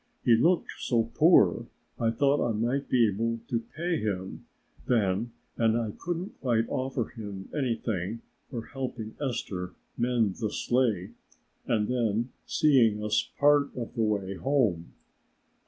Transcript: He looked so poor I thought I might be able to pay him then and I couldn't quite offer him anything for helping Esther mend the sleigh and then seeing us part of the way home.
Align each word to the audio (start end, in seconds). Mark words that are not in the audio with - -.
He 0.25 0.35
looked 0.35 0.71
so 0.79 1.11
poor 1.13 1.67
I 1.99 2.09
thought 2.09 2.43
I 2.43 2.53
might 2.53 2.89
be 2.89 3.07
able 3.07 3.39
to 3.47 3.59
pay 3.59 3.99
him 3.99 4.47
then 4.87 5.31
and 5.57 5.77
I 5.77 5.91
couldn't 5.95 6.41
quite 6.41 6.65
offer 6.69 7.09
him 7.09 7.49
anything 7.55 8.23
for 8.49 8.65
helping 8.65 9.15
Esther 9.21 9.75
mend 9.99 10.37
the 10.37 10.49
sleigh 10.49 11.11
and 11.67 11.87
then 11.87 12.31
seeing 12.47 13.03
us 13.03 13.29
part 13.37 13.69
of 13.75 13.93
the 13.93 14.01
way 14.01 14.33
home. 14.33 14.93